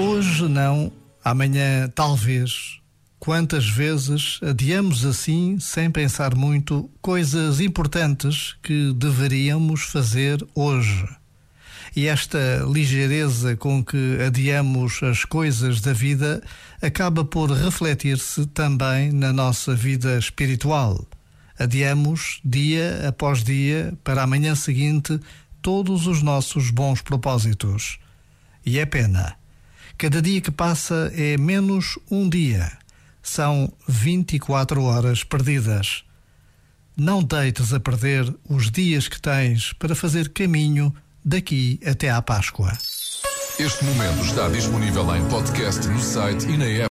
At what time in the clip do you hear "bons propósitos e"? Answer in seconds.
26.70-28.78